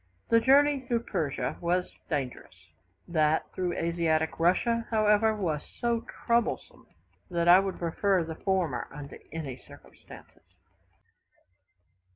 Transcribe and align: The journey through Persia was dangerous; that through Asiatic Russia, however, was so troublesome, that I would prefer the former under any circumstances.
The 0.29 0.39
journey 0.39 0.79
through 0.79 1.03
Persia 1.03 1.57
was 1.61 1.93
dangerous; 2.09 2.55
that 3.07 3.45
through 3.53 3.73
Asiatic 3.77 4.39
Russia, 4.39 4.87
however, 4.89 5.35
was 5.35 5.61
so 5.79 6.03
troublesome, 6.25 6.87
that 7.29 7.47
I 7.47 7.59
would 7.59 7.77
prefer 7.77 8.23
the 8.23 8.33
former 8.33 8.87
under 8.89 9.19
any 9.31 9.57
circumstances. 9.67 10.55